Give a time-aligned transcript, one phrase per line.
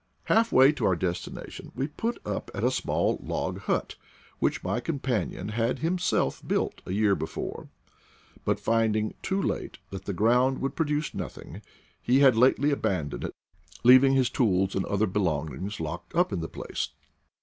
[0.23, 3.97] Half way to our destination we put up at a small log hut,
[4.39, 7.69] which my companion had himself built a year before;
[8.43, 11.61] but finding, too late, that the ground would produce nothing,
[12.01, 13.35] he had lately aban doned it,
[13.83, 16.89] leaving his tools and other belongings locked up in the place.